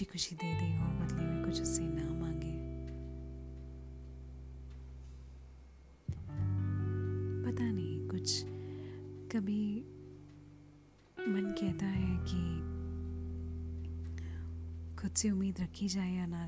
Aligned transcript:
खुशी 0.00 0.12
खुशी 0.12 0.34
दे 0.34 0.48
दें 0.56 0.78
और 0.80 0.92
बदले 0.96 1.22
में 1.22 1.44
कुछ 1.44 1.60
उससे 1.62 1.82
ना 1.82 2.02
मांगे। 2.10 2.52
पता 7.44 7.64
नहीं, 7.64 8.08
कुछ 8.08 8.44
कभी 9.32 9.64
मन 11.18 11.52
कहता 11.60 11.86
है 11.86 12.16
कि 12.22 12.40
खुद 14.96 15.10
से 15.16 15.30
उम्मीद 15.30 15.60
रखी 15.60 15.88
जाए 15.88 16.12
या 16.12 16.26
ना 16.26 16.44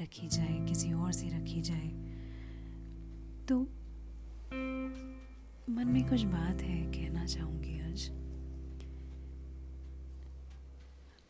रखी 0.00 0.28
जाए, 0.28 0.58
किसी 0.68 0.92
और 0.92 1.12
से 1.12 1.28
रखी 1.28 1.60
जाए 1.62 1.90
तो 3.48 3.60
मन 5.68 5.92
में 5.92 6.08
कुछ 6.08 6.24
बात 6.32 6.62
है 6.62 6.80
कहना 6.92 7.26
चाहूँगी 7.26 7.78
आज। 7.80 8.10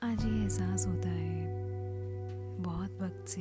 आज 0.02 0.24
ये 0.24 0.42
एहसास 0.42 0.86
होता 0.86 1.08
है, 1.08 1.56
बहुत 2.62 3.00
वक्त 3.02 3.28
से 3.28 3.40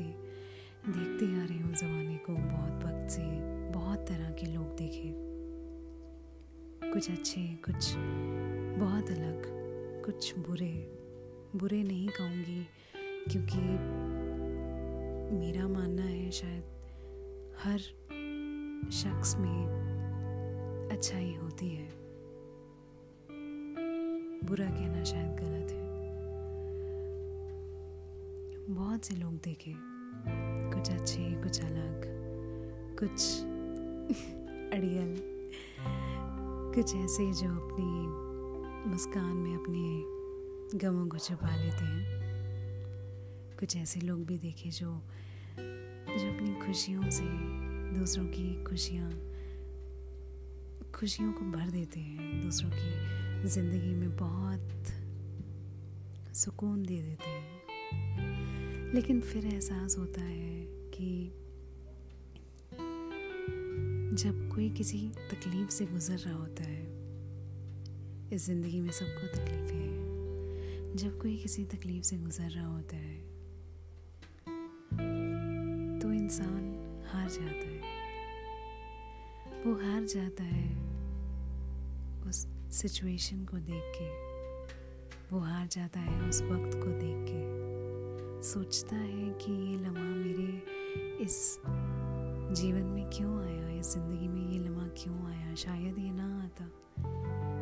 देखते 0.87 1.25
आ 1.25 1.45
रही 1.45 1.59
हूँ 1.59 1.75
ज़माने 1.75 2.17
को, 2.17 2.33
बहुत 2.33 2.83
वक्त 2.83 3.11
से 3.11 3.21
बहुत 3.71 3.99
तरह 3.99 4.31
के 4.31 4.45
लोग 4.45 4.75
देखे। 4.75 5.13
कुछ 6.93 7.09
अच्छे, 7.11 7.41
कुछ 7.41 7.93
बहुत 8.79 9.11
अलग, 9.11 9.41
कुछ 10.05 10.37
बुरे। 10.39 10.71
बुरे 11.55 11.83
नहीं 11.83 12.09
कहूँगी 12.09 12.67
क्योंकि 13.31 13.57
मेरा 15.37 15.67
मानना 15.67 16.03
है 16.03 16.31
शायद 16.31 16.63
हर 17.63 17.79
शख्स 18.91 19.35
में 19.37 20.89
अच्छाई 20.91 21.33
होती 21.33 21.69
है। 21.69 21.89
बुरा 24.43 24.65
कहना 24.65 25.03
शायद 25.03 25.35
गलत 25.39 25.71
है। 25.71 25.88
बहुत 28.69 29.05
से 29.05 29.15
लोग 29.15 29.33
देखे। 29.33 29.73
कुछ 30.73 30.91
अच्छे, 30.91 31.43
कुछ 31.43 31.61
अलग, 31.61 32.01
कुछ 32.99 33.39
अड़ियल, 34.73 35.15
कुछ 36.75 36.95
ऐसे 36.95 37.33
जो 37.33 37.49
अपनी 37.49 38.29
मुस्कान 38.89 39.37
में 39.37 39.55
अपने 39.55 40.03
गमों 40.77 41.07
को 41.07 41.17
छुपा 41.17 41.55
लेते 41.55 41.85
हैं। 41.85 42.05
कुछ 43.59 43.77
ऐसे 43.77 43.99
लोग 43.99 44.25
भी 44.25 44.37
देखे 44.37 44.69
जो 44.69 45.01
जो 46.09 46.35
अपनी 46.35 46.67
खुशियों 46.67 47.09
से 47.09 47.23
दूसरों 47.99 48.25
की 48.25 48.63
खुशियाँ, 48.63 49.11
खुशियों 50.91 51.33
को 51.33 51.41
भर 51.41 51.69
देते 51.69 51.99
हैं। 51.99 52.41
दूसरों 52.41 52.69
की 52.69 53.47
ज़िंदगी 53.49 53.95
में 53.95 54.17
बहुत 54.17 54.69
सुकून 56.35 56.83
दे 56.83 57.01
देते 57.01 57.29
हैं। 57.29 57.58
लेकिन 58.95 59.21
फिर 59.21 59.45
एहसास 59.45 59.97
होता 59.97 60.21
है 60.21 60.65
कि 60.93 61.31
जब 64.15 64.49
कोई 64.55 64.69
किसी 64.69 64.99
तकलीफ़ 65.31 65.69
से 65.69 65.85
गुज़र 65.85 66.17
रहा 66.17 66.35
होता 66.35 66.63
है, 66.63 66.83
इस 68.33 68.45
ज़िंदगी 68.45 68.81
में 68.81 68.91
सबको 68.91 69.27
तकलीफ़ें 69.27 69.77
हैं। 69.77 70.95
जब 70.95 71.19
कोई 71.21 71.37
किसी 71.37 71.65
तकलीफ़ 71.65 72.03
से 72.03 72.17
गुज़र 72.17 72.49
रहा 72.49 72.67
होता 72.67 72.97
है 72.97 73.17
तो 75.99 76.11
इंसान 76.13 77.03
हार 77.07 77.29
जाता 77.29 77.67
है। 77.67 77.79
वो 79.65 79.73
हार 79.75 80.05
जाता 80.05 80.43
है 80.43 80.67
उस 82.29 82.47
सिचुएशन 82.71 83.45
को 83.45 83.57
देख 83.57 83.93
के। 83.95 84.09
वो 85.31 85.39
हार 85.39 85.67
जाता 85.67 85.99
है 85.99 86.29
उस 86.29 86.41
वक्त 86.41 86.75
को 86.75 86.91
देख 86.91 87.25
के। 87.29 87.58
सोचता 88.41 88.95
है 88.95 89.29
कि 89.29 89.51
ये 89.51 89.77
लम्हा 89.77 90.03
मेरे 90.03 90.63
इस 91.23 91.61
जीवन 92.61 92.81
में 92.81 93.09
क्यों 93.09 93.43
आया? 93.43 93.69
इस 93.69 93.93
ज़िंदगी 93.93 94.27
में 94.27 94.51
ये 94.51 94.59
लम्हा 94.59 94.87
क्यों 94.87 95.25
आया? 95.25 95.55
शायद 95.55 95.97
ये 95.97 96.11
ना 96.11 96.43
आता। 96.43 96.65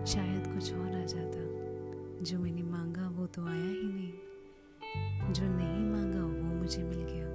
शायद 0.05 0.47
कुछ 0.47 0.73
और 0.73 0.87
आ 0.87 1.05
जाता। 1.05 1.39
जो 2.23 2.39
मैंने 2.39 2.63
मांगा 2.63 3.09
वो 3.09 3.25
तो 3.25 3.45
आया 3.45 3.65
ही 3.65 3.93
नहीं। 3.93 5.33
जो 5.33 5.43
नहीं 5.43 5.85
मांगा 5.85 6.23
वो 6.23 6.55
मुझे 6.55 6.83
मिल 6.83 6.99
गया। 6.99 7.27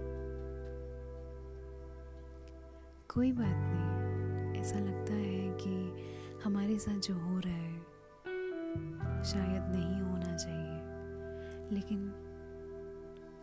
कोई 3.08 3.32
बात 3.32 3.56
नहीं। 3.56 4.60
ऐसा 4.60 4.78
लगता 4.78 5.12
है 5.14 5.58
कि 5.60 5.92
हमारे 6.44 6.78
साथ 6.78 6.98
जो 6.98 7.14
हो 7.14 7.38
रहा 7.38 7.54
है, 7.54 7.78
शायद 9.24 9.62
नहीं 9.76 10.02
होना 10.02 10.36
चाहिए। 10.36 10.82
लेकिन 11.74 12.12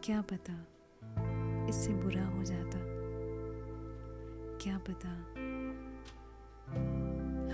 क्या 0.09 0.21
पता 0.21 0.53
इससे 1.69 1.93
बुरा 1.93 2.25
हो 2.25 2.43
जाता? 2.43 2.79
क्या 4.57 4.77
पता 4.77 5.09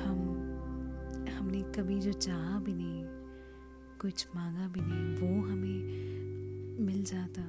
हम, 0.01 0.19
हमने 1.37 1.61
कभी 1.61 1.99
जो 1.99 2.13
चाहा 2.13 2.59
भी 2.59 2.73
नहीं, 2.73 3.05
कुछ 3.97 4.27
मांगा 4.35 4.67
भी 4.67 4.79
नहीं, 4.83 5.15
वो 5.15 5.47
हमें 5.47 5.83
मिल 6.85 7.03
जाता। 7.03 7.41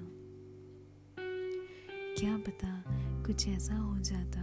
क्या 2.19 2.37
पता 2.37 2.84
कुछ 3.22 3.49
ऐसा 3.49 3.75
हो 3.75 3.99
जाता 3.99 4.41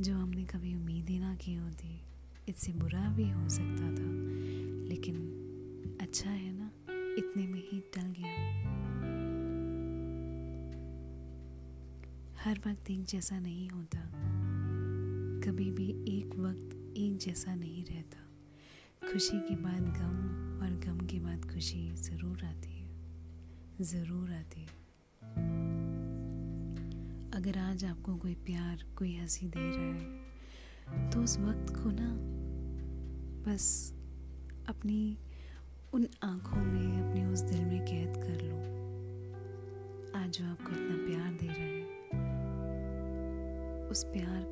जो 0.00 0.14
हमने 0.14 0.44
कभी 0.44 0.74
उम्मीद 0.74 1.08
ही 1.08 1.18
ना 1.18 1.34
की 1.34 1.54
होती, 1.54 2.02
इससे 2.48 2.72
बुरा 2.72 3.12
भी 3.12 3.30
हो 3.30 3.48
सकता 3.48 3.84
था। 3.84 4.10
लेकिन 4.88 5.16
अच्छा 6.00 6.30
है 6.30 6.52
ना, 6.52 6.70
इतने 7.18 7.43
वक्त 12.66 12.90
एक 12.90 13.04
जैसा 13.04 13.38
नहीं 13.38 13.68
होता। 13.68 13.98
कभी 15.40 15.70
भी 15.70 15.88
एक 16.08 16.34
वक्त 16.36 16.96
एक 16.96 17.16
जैसा 17.16 17.54
नहीं 17.54 17.84
रहता। 17.84 19.08
खुशी 19.08 19.38
के 19.38 19.56
बाद 19.56 19.82
गम 19.82 20.62
और 20.62 20.70
गम 20.86 21.06
के 21.06 21.18
बाद 21.20 21.44
खुशी 21.44 21.90
ज़रूर 21.92 22.44
आती 22.44 22.72
है। 22.72 23.84
ज़रूर 23.84 24.32
आती 24.32 24.60
है। 24.60 24.66
अगर 27.30 27.58
आज 27.58 27.84
आपको 27.84 28.16
कोई 28.16 28.34
प्यार, 28.34 28.84
कोई 28.98 29.14
हँसी 29.16 29.48
दे 29.48 29.70
रहा 29.76 29.92
है 29.94 31.10
तो 31.10 31.22
उस 31.22 31.38
वक्त 31.38 31.74
को 31.74 31.90
ना 31.90 32.10
बस 33.44 33.92
अपनी 34.68 35.18
उन 35.94 36.06
आँखों 36.22 36.64
में, 36.64 37.02
अपने 37.02 37.26
उस 37.26 37.40
दिल 37.40 37.64
में 37.64 37.80
कैद 37.80 38.16
कर 38.16 38.42
लो। 38.42 38.58
आज 40.20 40.30
जो 40.30 40.44
आपको 40.44 40.72
इतना 40.72 40.96
प्यार 41.06 41.32
दे 41.32 41.46
रहा 41.46 41.56
है 41.56 41.93
उस 43.94 44.02
प्यार 44.04 44.44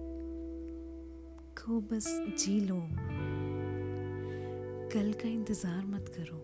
को 1.59 1.81
बस 1.81 2.05
जी 2.39 2.61
लो। 2.61 2.77
कल 4.93 5.13
का 5.13 5.29
इंतज़ार 5.29 5.87
मत 5.87 6.09
करो, 6.09 6.37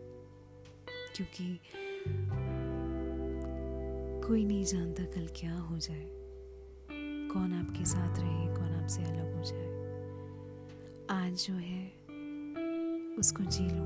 क्योंकि 1.16 1.60
कोई 4.26 4.44
नहीं 4.44 4.64
जानता 4.64 5.04
कल 5.04 5.28
क्या 5.36 5.54
हो 5.58 5.78
जाए। 5.78 6.08
कौन 7.30 7.52
आपके 7.52 7.84
साथ 7.84 8.18
रहे, 8.18 8.46
कौन 8.56 8.74
आपसे 8.74 9.02
अलग 9.02 9.36
हो 9.36 9.42
जाए। 9.44 9.68
आज 11.10 11.46
जो 11.46 11.54
है, 11.54 11.84
उसको 13.18 13.44
जी 13.44 13.68
लो। 13.68 13.84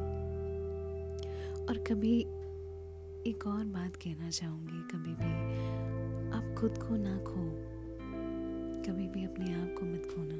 और 1.66 1.84
कभी 1.90 2.18
एक 3.30 3.46
और 3.46 3.64
बात 3.64 3.96
कहना 3.96 4.30
चाहूँगी, 4.30 4.80
कभी 4.92 5.14
भी 5.14 5.32
आप 6.30 6.54
खुद 6.60 6.78
को 6.78 6.96
ना 6.96 7.16
खो। 7.18 7.72
कभी 8.82 9.08
भी 9.08 9.24
अपने 9.24 9.54
आप 9.54 9.74
को 9.80 9.86
मत 9.86 10.06
खोना। 10.14 10.38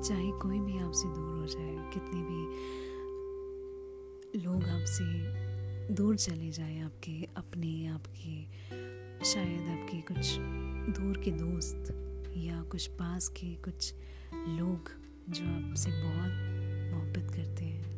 चाहे 0.00 0.30
कोई 0.30 0.58
भी 0.60 0.78
आपसे 0.78 1.08
दूर 1.08 1.38
हो 1.38 1.46
जाए, 1.46 1.90
कितने 1.94 2.20
भी 2.22 2.40
लोग 4.44 4.64
आपसे 4.64 5.04
दूर 5.94 6.16
चले 6.16 6.50
जाए, 6.50 6.80
आपके, 6.80 7.28
अपने, 7.36 7.86
आपके, 7.86 8.44
शायद 9.24 9.68
आपके 9.68 10.00
कुछ 10.00 10.36
दूर 10.98 11.18
के 11.24 11.30
दोस्त 11.30 11.92
या 12.36 12.62
कुछ 12.62 12.86
पास 12.86 13.28
के 13.28 13.54
कुछ 13.54 13.94
लोग 14.34 14.90
जो 15.28 15.44
आपसे 15.44 15.90
बहुत 15.90 16.32
मोहब्बत 16.92 17.34
करते 17.34 17.64
हैं। 17.64 17.90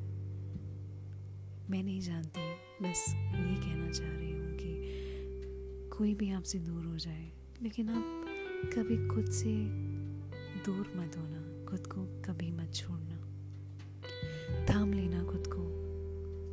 मैं 1.71 1.83
नहीं 1.83 2.01
जानती, 2.01 2.41
बस 2.83 3.05
ये 3.09 3.57
कहना 3.57 3.91
चाह 3.91 4.09
रही 4.09 4.33
हूँ 4.33 4.53
कि 4.55 5.91
कोई 5.99 6.15
भी 6.15 6.31
आपसे 6.33 6.59
दूर 6.59 6.85
हो 6.85 6.97
जाए, 6.97 7.33
लेकिन 7.63 7.89
आप 7.91 8.24
कभी 8.65 9.09
खुद 9.09 9.31
से 9.31 9.53
दूर 10.65 10.93
मत 10.97 11.17
होना, 11.17 11.67
खुद 11.71 11.87
को 11.87 12.23
कभी 12.23 12.51
मत 12.53 12.75
छोड़ना। 12.75 13.17
थाम 14.67 14.93
लेना 14.93 15.25
खुद 15.25 15.47
को, 15.47 15.65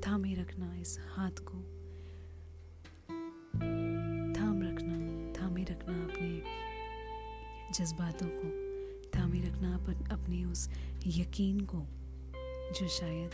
थामे 0.02 0.34
रखना 0.34 0.75
इस 0.75 1.00
हाथ 1.10 1.31
को। 1.31 1.58
थाम 4.36 4.62
रखना, 4.63 4.98
थामे 5.34 5.63
रखना 5.63 6.04
अपने 6.04 6.42
जज्बातों 7.74 8.28
को, 8.31 8.50
थामे 9.18 9.42
रखना 9.42 9.75
अपने 10.12 10.46
उस 10.46 10.69
यकीन 11.08 11.60
को, 11.60 11.88
जो 12.80 12.88
शायद 12.88 13.31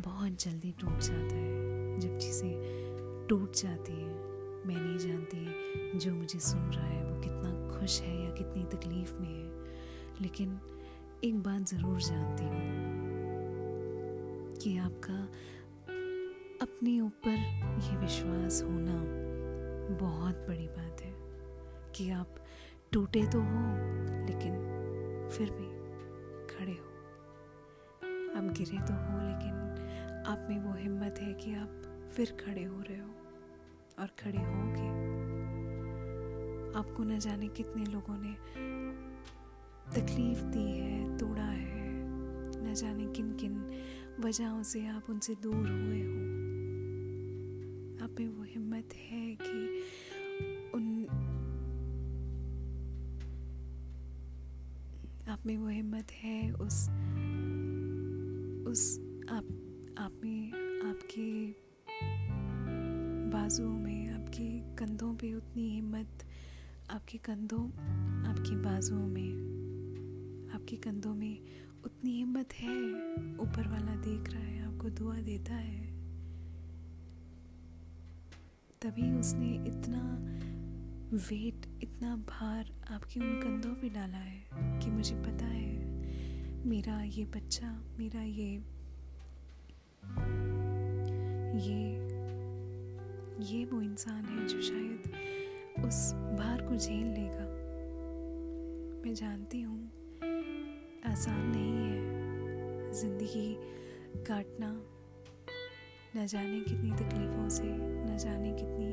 बहुत 0.00 0.44
जल्दी 0.44 0.72
टूट 0.72 0.98
जाता 0.98 1.34
है, 1.34 2.00
जब 2.00 2.18
चीज़ें 2.18 3.26
टूट 3.28 3.54
जाती 3.54 3.92
है। 3.92 4.27
मैं 4.68 4.76
नहीं 4.76 4.98
जानती 4.98 5.98
जो 5.98 6.14
मुझे 6.14 6.38
सुन 6.38 6.60
रहा 6.60 6.86
है, 6.86 7.04
वो 7.04 7.20
कितना 7.20 7.78
खुश 7.78 8.00
है 8.00 8.24
या 8.24 8.30
कितनी 8.30 8.64
तकलीफ़ 8.64 9.14
में 9.14 9.28
है। 9.28 10.22
लेकिन 10.22 10.60
एक 11.24 11.42
बात 11.42 11.62
ज़रूर 11.62 12.00
जानती 12.00 12.44
हूँ 12.44 12.60
कि 14.56 14.76
आपका 14.78 15.18
अपने 16.62 17.00
ऊपर 17.00 17.36
ये 17.84 17.96
विश्वास 17.96 18.62
होना 18.62 18.98
बहुत 19.98 20.44
बड़ी 20.48 20.68
बात 20.68 21.00
है 21.00 21.12
कि 21.94 22.10
आप 22.10 22.34
टूटे 22.92 23.22
तो 23.26 23.40
हो, 23.40 23.64
लेकिन 24.26 24.52
फिर 25.32 25.50
भी 25.50 25.68
खड़े 26.46 26.72
हो। 26.72 26.86
आप 28.38 28.52
गिरे 28.58 28.78
तो 28.78 28.94
हो, 28.94 29.18
लेकिन 29.28 30.24
आप 30.26 30.46
में 30.50 30.58
वो 30.58 30.74
हिम्मत 30.78 31.18
है 31.18 31.32
कि 31.34 31.54
आप 31.54 32.10
फिर 32.16 32.36
खड़े 32.40 32.64
हो 32.64 32.80
रहे 32.80 32.98
हो। 32.98 33.17
और 34.00 34.06
खड़े 34.06 34.38
होगे। 34.38 34.88
आपको 36.78 37.04
न 37.04 37.18
जाने 37.18 37.48
कितने 37.48 37.84
लोगों 37.84 38.18
ने 38.18 38.34
तकलीफ़ 39.94 40.42
दी 40.42 40.78
है, 40.78 41.18
तोड़ा 41.18 41.42
है। 41.42 41.88
न 42.64 42.74
जाने 42.74 43.06
किन 43.06 43.32
किन 43.32 43.82
वजहों 44.20 44.62
से 44.62 44.86
आप 44.86 45.10
उनसे 45.10 45.34
दूर 45.34 45.54
हुए 45.54 46.02
हो। 46.02 46.28
आप 48.04 48.20
में 48.20 48.28
वो 48.28 48.42
हिम्मत 48.42 48.88
है 48.94 49.38
कि 49.42 49.82
उन 50.74 51.06
आप 55.30 55.46
में 55.46 55.56
वो 55.56 55.68
हिम्मत 55.68 56.12
है 56.12 56.52
उस 56.52 56.88
उस 58.68 58.98
आप 59.30 59.44
आप 59.98 60.20
में 60.24 60.52
आपके 60.90 61.50
बाजुओं 63.38 63.78
में 63.78 64.10
आपके 64.10 64.76
कंधों 64.76 65.14
पे 65.14 65.34
उतनी 65.34 65.70
हिम्मत, 65.70 66.08
आपके 66.90 67.18
कंधों, 67.18 67.68
आपकी 68.28 68.56
बाजुओं 68.56 69.06
में, 69.06 69.32
आपके 70.54 70.76
कंधों 70.76 71.14
में 71.14 71.40
उतनी 71.84 72.10
हिम्मत 72.10 72.52
है? 72.52 72.92
ऊपर 73.36 73.68
वाला 73.68 73.96
देख 73.96 74.30
रहा 74.30 74.42
है, 74.42 74.72
आपको 74.72 74.90
दुआ 74.90 75.16
देता 75.16 75.54
है। 75.54 75.86
तभी 78.82 79.12
उसने 79.12 79.54
इतना 79.54 80.18
वेट 81.16 81.66
इतना 81.82 82.16
भार 82.16 82.72
आपके 82.90 83.20
उन 83.20 83.40
कंधों 83.40 83.74
पे 83.74 83.88
डाला 83.88 84.18
है 84.18 84.44
कि 84.54 84.90
मुझे 84.90 85.16
पता 85.16 85.46
है, 85.46 85.78
मेरा 86.66 87.02
ये 87.02 87.24
बच्चा, 87.24 87.82
मेरा 87.98 88.22
ये 88.22 88.54
ये 91.68 92.07
ये 93.40 93.64
वो 93.64 93.80
इंसान 93.82 94.24
है 94.24 94.46
जो 94.48 94.60
शायद 94.62 95.84
उस 95.86 96.12
भार 96.38 96.62
को 96.62 96.76
झेल 96.76 97.06
लेगा। 97.08 97.44
मैं 99.02 99.14
जानती 99.14 99.60
हूँ, 99.62 99.78
आसान 101.06 101.40
नहीं 101.46 101.72
है 101.74 102.92
ज़िंदगी 102.92 103.54
काटना। 104.26 104.70
न 106.16 106.26
जाने 106.26 106.60
कितनी 106.60 106.90
तकलीफ़ों 106.92 107.48
से, 107.48 107.64
न 107.64 108.16
जाने 108.18 108.52
कितनी 108.52 108.90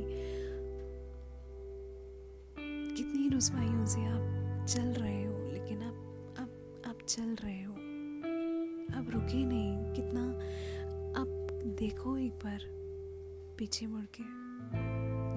कितनी 2.95 3.29
रसवाइयों 3.29 3.85
से 3.85 4.05
आप 4.05 4.65
चल 4.67 4.93
रहे 4.93 5.23
हो, 5.23 5.37
लेकिन 5.53 5.83
आप 5.83 6.97
चल 7.07 7.35
रहे 7.43 7.61
हो। 7.63 7.73
अब 8.99 9.09
रुके 9.09 9.45
नहीं, 9.45 9.93
कितना 9.93 10.23
अब 11.21 11.27
देखो 11.79 12.17
एक 12.17 12.33
बार। 12.43 12.73
पीछे 13.59 13.87
मुड़ 13.87 14.05
के, 14.19 14.23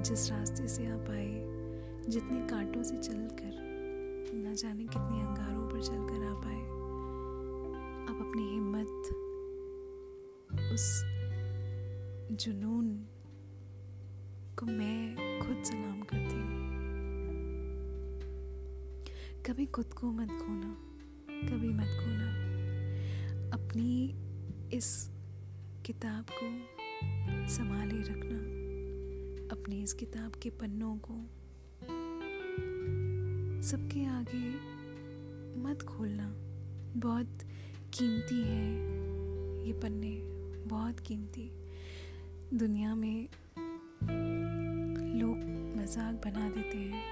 जिस 0.02 0.30
रास्ते 0.30 0.68
से 0.68 0.86
आप 0.86 1.10
आए, 1.10 1.34
जितने 2.08 2.40
कांटों 2.48 2.82
से 2.82 2.96
चलकर, 2.96 3.52
न 4.34 4.54
जाने 4.54 4.82
कितने 4.82 5.20
अंगारों 5.20 5.68
पर 5.68 5.82
चलकर 5.82 6.24
आप 6.26 6.44
आए, 6.46 6.62
आप 8.10 8.28
अपनी 8.28 8.42
हिम्मत, 8.50 8.88
उस 10.72 11.02
जुनून 12.32 12.88
को 14.58 14.66
मैं 14.66 15.16
खुद 15.40 15.62
सलाम 15.64 16.00
करती 16.02 16.34
हूँ। 16.34 16.66
कभी 19.46 19.66
खुद 19.66 19.92
को 19.92 20.10
मत 20.12 20.28
खोना, 20.28 20.76
कभी 21.48 21.68
मत 21.68 21.96
खोना। 22.00 22.28
अपनी 23.52 24.16
इस 24.76 25.10
किताब 25.86 26.24
को 26.30 26.77
संभाले 27.48 28.02
रखना। 28.02 28.58
अपनी 29.56 29.82
इस 29.82 29.92
किताब 29.92 30.32
के 30.42 30.50
पन्नों 30.50 30.96
को। 30.96 31.14
सबके 33.62 34.04
आगे 34.04 34.78
मत 35.60 35.82
खोलना। 35.82 36.34
बहुत 37.00 37.28
कीमती 37.94 38.42
है 38.42 38.74
ये 39.66 39.72
पन्ने, 39.72 40.18
बहुत 40.68 41.00
कीमती। 41.00 41.50
दुनिया 42.54 42.94
में 42.94 43.28
लोग 45.20 45.36
मज़ाक 45.78 46.14
बना 46.14 46.50
देते 46.50 46.78
हैं। 46.78 47.02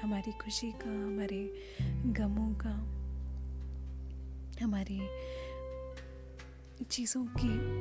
हमारी 0.00 0.32
खुशी 0.32 0.72
का, 0.72 1.06
हमारे 1.06 1.54
गमों 2.06 2.54
का, 2.54 2.96
हमारी 4.64 5.00
चीज़ों 6.84 7.26
की 7.26 7.76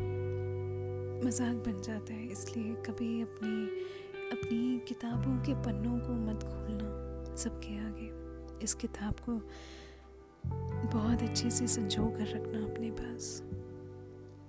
मज़ाक 1.25 1.56
बन 1.66 1.81
जाता 1.81 2.13
है, 2.13 2.25
इसलिए 2.27 2.74
कभी 2.86 3.22
अपनी 3.22 3.56
अपनी 4.31 4.80
किताबों 4.88 5.38
के 5.44 5.54
पन्नों 5.63 5.98
को 6.00 6.13
मत 6.22 6.44
खोलना 6.44 7.36
सबके 7.36 7.77
आगे। 7.80 8.10
इस 8.63 8.74
किताब 8.74 9.19
को 9.19 9.33
बहुत 10.92 11.24
अच्छे 11.24 11.50
से 11.50 11.68
संजो 11.68 12.06
कर 12.10 12.27
रखना 12.27 12.63
अपने 12.63 12.92
पास। 12.92 13.42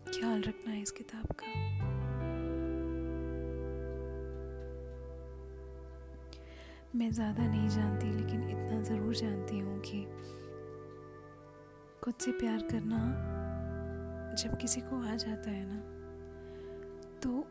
ख्याल 0.09 0.43
रखना 0.43 0.73
है 0.73 0.83
इस 0.83 0.91
किताब 0.91 1.27
का। 1.33 1.47
मैं 6.95 7.11
ज़्यादा 7.13 7.47
नहीं 7.47 7.69
जानती, 7.69 8.13
लेकिन 8.13 8.49
इतना 8.51 8.83
ज़रूर 8.83 9.15
जानती 9.15 9.59
हूँ 9.59 9.81
कि 9.81 10.05
खुद 12.05 12.15
से 12.21 12.33
प्यार 12.33 12.69
करना 12.71 13.03
जब 14.35 14.57
किसी 14.59 14.81
को 14.81 15.03
आ 15.03 15.15
जाता 15.17 15.51
है 15.51 15.67
ना 15.67 15.96
तो 17.27 17.47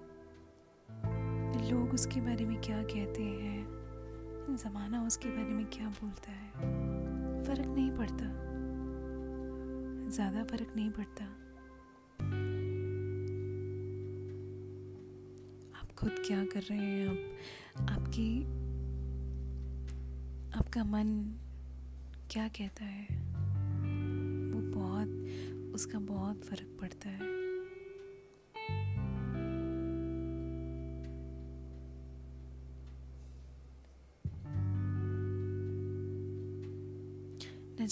लोग 1.71 1.93
उसके 1.93 2.21
बारे 2.21 2.45
में 2.45 2.61
क्या 2.61 2.83
कहते 2.83 3.23
हैं? 3.23 3.67
ज़माना 4.55 5.05
उसके 5.05 5.29
बारे 5.29 5.53
में 5.53 5.65
क्या 5.65 5.89
बोलता 5.89 6.31
है? 6.31 6.51
फ़र्क 7.43 7.65
नहीं 7.65 7.91
पड़ता। 7.91 8.45
ज़्यादा 10.09 10.43
फ़र्क 10.43 10.73
नहीं 10.75 10.91
पड़ता। 10.91 11.25
आप 15.79 15.91
खुद 15.97 16.11
क्या 16.27 16.45
कर 16.45 16.61
रहे 16.61 16.79
हैं? 16.79 17.07
आप, 17.07 17.89
आपकी, 17.89 18.43
आपका 20.59 20.83
मन 20.83 21.39
क्या 22.31 22.47
कहता 22.47 22.85
है? 22.85 23.07
वो 24.51 24.61
बहुत, 24.61 25.27
उसका 25.75 25.99
बहुत 25.99 26.43
फ़र्क 26.43 26.77
पड़ता 26.81 27.09
है। 27.09 27.44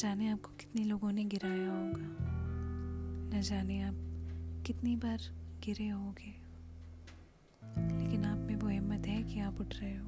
जाने 0.03 0.29
आपको 0.29 0.49
कितने 0.49 0.83
लोगों 0.83 1.11
ने 1.11 1.23
गिराया 1.23 1.71
होगा। 1.71 2.07
न 3.37 3.41
जाने 3.41 3.81
आप 3.81 3.93
कितनी 4.67 4.95
बार 4.95 5.17
गिरे 5.63 5.87
होगे। 5.87 6.31
लेकिन 7.97 8.25
आप 8.25 8.37
में 8.37 8.55
वो 8.55 8.67
हिम्मत 8.67 9.07
है 9.07 9.23
कि 9.23 9.39
आप 9.39 9.61
उठ 9.61 9.75
रहे 9.75 9.95
हो। 9.95 10.07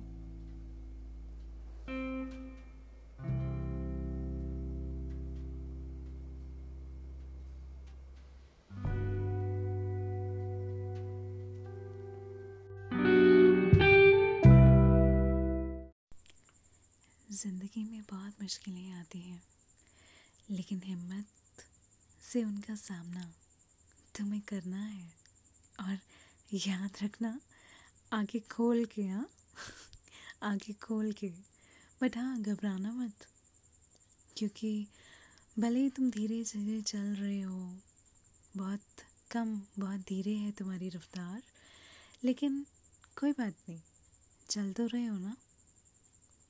ज़िंदगी 17.32 17.92
में 17.92 18.02
बहुत 18.02 18.42
मुश्किलें 18.42 18.94
आती 18.94 19.20
हैं। 19.20 19.42
लेकिन 20.52 20.82
हिम्मत 20.86 21.25
से 22.22 22.44
उनका 22.44 22.75
सामना 22.75 23.34
तुम्हें 24.18 24.42
करना 24.42 24.78
है 24.78 25.14
और 25.80 26.00
याद 26.54 26.92
रखना, 27.04 27.40
आगे 28.14 28.40
खोल 28.40 28.86
के 28.86 29.04
हाँ? 29.04 29.30
आगे 30.44 30.74
खोल 30.74 31.12
के। 31.12 31.30
बट 32.02 32.18
हाँ 32.18 32.42
घबराना 32.42 32.92
मत, 32.92 33.14
क्योंकि 34.38 34.88
भले 35.60 35.80
ही 35.80 35.90
तुम 35.90 36.12
धीरे 36.12 36.44
धीरे 36.44 36.82
चल 36.82 37.16
रहे 37.16 37.42
हो, 37.42 37.78
बहुत 38.58 38.82
कम, 39.32 39.62
बहुत 39.80 40.00
धीरे 40.00 40.34
है 40.34 40.52
तुम्हारी 40.52 40.90
रफ्तार, 40.90 41.44
लेकिन 42.24 42.66
कोई 43.20 43.32
बात 43.32 43.54
नहीं, 43.70 43.82
चल 44.50 44.74
तो 44.74 44.86
रहे 44.86 45.06
हो 45.06 45.18
ना? 45.18 45.38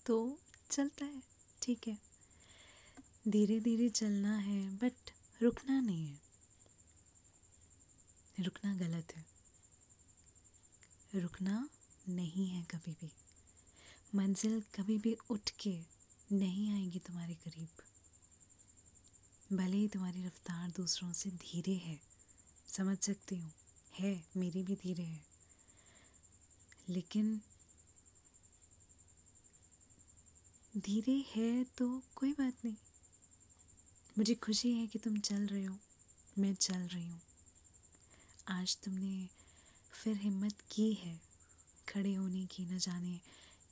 तो 0.06 0.40
चलता 0.72 1.06
है, 1.06 1.22
ठीक 1.62 1.88
है। 1.88 2.14
धीरे 3.27 3.60
धीरे 3.60 3.89
चलना 3.89 4.38
है 4.38 4.77
बट 4.77 4.94
रुकना 5.41 5.79
नहीं 5.79 6.08
है। 6.08 6.22
रुकना 8.39 8.75
गलत 8.75 9.13
है। 9.15 9.25
रुकना 11.22 11.70
नहीं 12.10 12.48
है 12.50 12.63
कभी 12.63 12.91
भी। 12.91 13.12
मंजिल 14.15 14.62
कभी 14.62 14.98
भी 14.98 15.17
उठ 15.29 15.50
के 15.50 15.82
नहीं 16.32 16.74
आएगी 16.74 17.00
तुम्हारे 17.00 17.34
करीब। 17.34 17.67
भले 19.58 19.77
ही 19.77 19.88
तुम्हारी 19.88 20.25
रफ्तार 20.25 20.70
दूसरों 20.70 21.13
से 21.13 21.29
धीरे 21.29 21.74
है, 21.74 22.00
समझ 22.67 22.98
सकती 22.98 23.38
हूँ, 23.38 23.53
है, 24.00 24.25
मेरी 24.38 24.63
भी 24.63 24.75
धीरे 24.75 25.03
है। 25.03 25.25
लेकिन 26.89 27.41
धीरे 30.77 31.25
है 31.36 31.63
तो 31.63 32.01
कोई 32.15 32.32
बात 32.32 32.53
नहीं। 32.65 32.75
मुझे 34.17 34.36
खुशी 34.36 34.74
है 34.74 34.88
कि 34.88 35.00
तुम 35.00 35.19
चल 35.19 35.48
रहे 35.48 35.63
हो। 35.63 35.77
मैं 36.39 36.55
चल 36.55 36.79
रही 36.79 37.07
हूँ। 37.07 37.22
आज 38.48 38.77
तुमने 38.77 39.29
फिर 39.93 40.17
हिम्मत 40.17 40.55
की 40.72 40.93
है 40.93 41.22
खड़े 41.89 42.13
होने 42.13 42.45
की, 42.45 42.65
न 42.65 42.77
जाने 42.77 43.19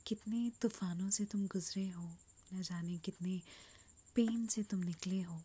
कितने 0.06 0.52
तूफ़ानों 0.60 1.10
से 1.10 1.24
तुम 1.24 1.46
गुज़रे 1.46 1.88
हो, 1.88 2.16
न 2.54 2.62
जाने 2.62 2.98
कितने 2.98 3.42
पेन 4.14 4.46
से 4.46 4.62
तुम 4.62 4.80
निकले 4.80 5.22
हो। 5.22 5.42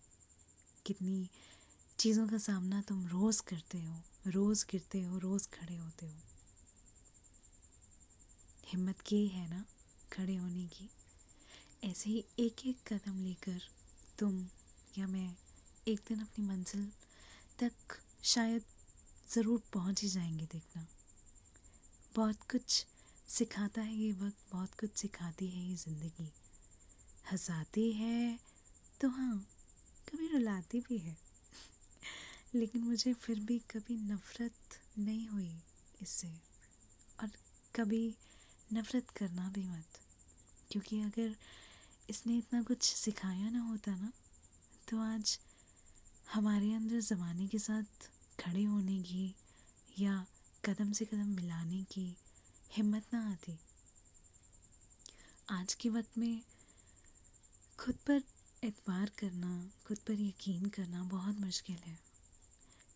कितनी 0.86 1.30
चीज़ों 2.00 2.28
का 2.28 2.38
सामना 2.38 2.82
तुम 2.82 3.08
रोज़ 3.08 3.42
करते 3.42 3.82
हो, 3.82 4.02
रोज़ 4.28 4.66
गिरते 4.72 5.02
हो, 5.02 5.18
रोज़ 5.18 5.48
खड़े 5.48 5.76
होते 5.76 6.06
हो। 6.06 6.16
हिम्मत 8.66 9.02
की 9.02 9.28
है 9.28 9.50
ना 9.50 9.66
खड़े 10.14 10.36
होने 10.36 10.68
की? 10.68 10.90
ऐसे 11.84 12.10
ही 12.10 12.26
एक 12.40 12.56
एक 12.66 12.94
कदम 12.94 13.24
लेकर 13.24 13.62
तुम 14.20 14.48
या 14.98 15.08
मैं 15.08 15.36
एक 15.88 16.00
दिन 16.08 16.20
अपनी 16.20 16.46
मंजिल 16.46 16.86
तक 17.60 17.98
शायद 18.24 18.62
ज़रूर 19.34 19.62
पहुँच 19.74 20.02
ही 20.04 20.10
जाएँगे 20.10 20.46
देखना। 20.46 20.86
बहुत 22.16 22.36
कुछ 22.52 22.86
सिखाता 23.30 23.82
है 23.82 23.96
ये 23.96 24.12
वक्त, 24.12 24.38
बहुत 24.52 24.74
कुछ 24.74 24.96
सिखाती 24.96 25.48
है 25.48 25.70
ये 25.70 25.76
ज़िंदगी। 25.76 26.32
हंसाती 27.32 27.92
है 27.92 28.40
तो 29.02 29.10
हाँ 29.10 29.38
कभी 30.10 30.28
रुलाती 30.28 30.80
भी 30.80 30.98
है। 30.98 31.16
लेकिन 32.56 32.82
मुझे 32.82 33.14
फिर 33.14 33.40
भी 33.40 33.60
कभी 33.60 33.98
नफ़रत 34.14 34.80
नहीं 35.00 35.28
हुई 35.28 35.52
इससे। 36.02 36.28
और 37.20 37.30
कभी 37.76 38.16
नफ़रत 38.74 39.10
करना 39.10 39.50
भी 39.50 39.64
मत, 39.64 40.00
क्योंकि 40.72 41.02
अगर 41.02 41.36
इसने 42.10 42.38
इतना 42.38 42.62
कुछ 42.64 42.84
सिखाया 42.84 43.50
ना 43.50 43.62
होता 43.62 43.96
ना 43.96 44.12
तो 44.90 45.00
आज 45.00 45.40
हमारे 46.34 46.74
अंदर 46.74 47.00
ज़माने 47.00 47.48
के 47.48 47.60
साथ 47.60 48.08
खड़े 48.40 48.64
होने 48.64 49.02
की 49.04 49.36
या 50.00 50.26
कदम 50.66 50.92
से 50.92 51.06
कदम 51.06 51.28
मिलाने 51.28 51.84
की 51.84 52.16
हिम्मत 52.72 53.04
ना 53.14 53.32
आती। 53.32 53.60
आज 55.50 55.74
के 55.74 55.90
वक्त 55.90 56.18
में 56.18 56.42
खुद 57.80 57.96
पर 57.96 58.24
एतबार 58.64 59.12
करना, 59.20 59.72
खुद 59.88 59.98
पर 59.98 60.14
यकीन 60.14 60.66
करना 60.66 61.04
बहुत 61.04 61.40
मुश्किल 61.40 61.76
है। 61.76 62.00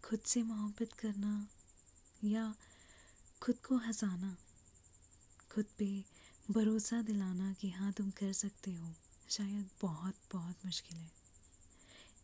खुद 0.03 0.19
से 0.19 0.43
मोहब्बत 0.43 0.93
करना 0.93 1.47
या 2.23 2.55
खुद 3.41 3.55
को 3.55 3.77
हंसाना, 3.77 4.37
खुद 5.51 5.65
पे 5.77 6.03
भरोसा 6.51 7.01
दिलाना 7.01 7.53
कि 7.53 7.69
हाँ 7.69 7.91
तुम 7.91 8.09
कर 8.09 8.33
सकते 8.33 8.73
हो, 8.73 8.93
शायद 9.29 9.69
बहुत 9.81 10.15
बहुत 10.33 10.65
मुश्किल 10.65 10.97
है। 10.97 11.22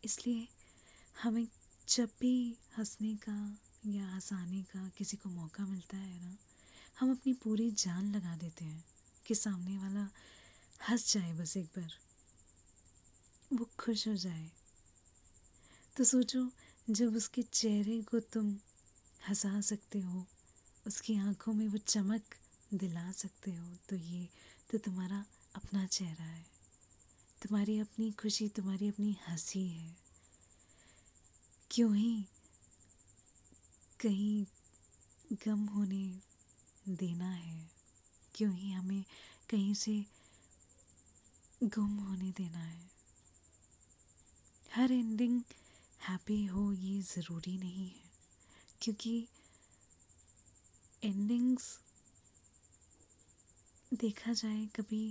इसलिए 0.04 0.48
हमें 1.22 1.46
जब 1.88 2.08
भी 2.20 2.56
हंसने 2.78 3.14
का 3.16 3.58
या 3.86 4.06
हंसाने 4.06 4.62
का 4.62 4.90
किसी 4.98 5.16
को 5.16 5.28
मौका 5.28 5.66
मिलता 5.66 5.96
है 5.96 6.22
ना, 6.22 6.36
हम 7.00 7.10
अपनी 7.10 7.32
पूरी 7.32 7.70
जान 7.70 8.14
लगा 8.14 8.36
देते 8.36 8.64
हैं 8.64 8.84
कि 9.26 9.34
सामने 9.34 9.76
वाला 9.78 10.08
हंस 10.90 11.12
जाए 11.12 11.32
बस 11.32 11.56
एक 11.56 11.66
बार। 11.66 11.92
वो 13.52 13.68
खुश 13.78 14.08
हो 14.08 14.14
जाए। 14.14 14.50
तो 15.96 16.04
सोचो, 16.04 16.50
जब 16.90 17.16
उसके 17.16 17.42
चेहरे 17.42 18.02
को 18.02 18.20
तुम 18.20 18.56
हंसा 19.28 19.60
सकते 19.60 20.00
हो, 20.00 20.26
उसकी 20.86 21.16
आँखों 21.16 21.52
में 21.52 21.68
वो 21.68 21.78
चमक 21.78 22.22
दिला 22.74 23.12
सकते 23.12 23.50
हो 23.54 23.76
तो 23.88 23.96
ये 23.96 24.28
तो 24.70 24.78
तुम्हारा 24.78 25.24
अपना 25.54 25.86
चेहरा 25.86 26.24
है। 26.24 26.59
तुम्हारी 27.42 27.78
अपनी 27.80 28.10
खुशी, 28.12 28.48
तुम्हारी 28.48 28.88
अपनी 28.88 29.16
हँसी 29.28 29.66
है। 29.68 29.94
क्यों 31.70 31.94
ही 31.96 32.24
कहीं 34.00 34.44
गम 35.46 35.64
होने 35.66 36.04
देना 36.90 37.30
है? 37.30 37.70
क्यों 38.34 38.54
ही 38.54 38.70
हमें 38.72 39.02
कहीं 39.50 39.74
से 39.74 39.94
गुम 41.64 41.96
होने 41.98 42.30
देना 42.30 42.58
है? 42.58 42.90
हर 44.74 44.92
एंडिंग 44.92 45.40
हैप्पी 46.08 46.44
हो 46.46 46.72
ये 46.72 47.00
ज़रूरी 47.04 47.56
नहीं 47.58 47.88
है, 47.88 48.02
क्योंकि 48.82 49.16
एंडिंग्स 51.04 51.78
देखा 53.94 54.32
जाए 54.32 54.64
कभी 54.76 55.04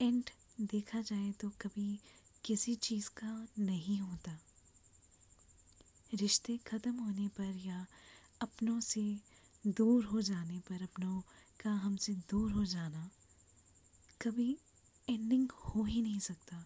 एंड 0.00 0.30
देखा 0.58 1.00
जाए 1.00 1.30
तो 1.32 1.48
कभी 1.60 1.98
किसी 2.44 2.74
चीज़ 2.76 3.08
का 3.10 3.30
नहीं 3.60 3.98
होता। 4.00 4.38
रिश्ते 6.12 6.56
ख़त्म 6.66 6.92
होने 6.94 7.28
पर 7.30 7.54
या 7.58 7.86
अपनों 8.40 8.78
से 8.82 9.02
दूर 9.68 10.04
हो 10.04 10.20
जाने 10.22 10.58
पर, 10.60 10.82
अपनों 10.82 11.20
का 11.60 11.70
हमसे 11.76 12.12
दूर 12.30 12.52
हो 12.52 12.64
जाना 12.64 13.08
कभी 14.20 14.56
एंडिंग 15.08 15.48
हो 15.64 15.84
ही 15.84 16.02
नहीं 16.02 16.18
सकता, 16.20 16.64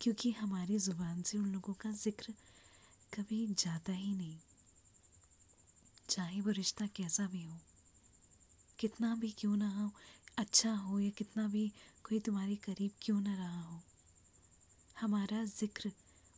क्योंकि 0.00 0.30
हमारी 0.32 0.78
ज़ुबान 0.80 1.22
से 1.22 1.38
उन 1.38 1.46
लोगों 1.46 1.74
का 1.74 1.90
ज़िक्र 1.94 2.32
कभी 3.14 3.46
जाता 3.48 3.92
ही 3.92 4.14
नहीं। 4.14 4.36
चाहे 6.10 6.40
वो 6.40 6.50
रिश्ता 6.52 6.86
कैसा 6.96 7.26
भी 7.26 7.42
हो, 7.42 7.56
कितना 8.78 9.14
भी 9.14 9.34
क्यों 9.38 9.56
ना 9.56 9.68
हो 9.70 9.90
अच्छा 10.38 10.70
हो 10.74 10.98
या 11.00 11.10
कितना 11.10 11.48
भी 11.48 11.72
कोई 12.04 12.18
तुम्हारे 12.18 12.56
करीब 12.56 12.90
क्यों 13.02 13.20
ना 13.20 13.34
रहा 13.36 13.62
हो। 13.62 13.80
हमारा 15.00 15.44
ज़िक्र, 15.44 15.92